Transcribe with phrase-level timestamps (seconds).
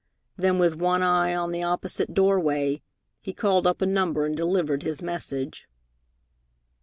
[0.35, 2.81] Then, with one eye on the opposite doorway,
[3.19, 5.67] he called up a number and delivered his message.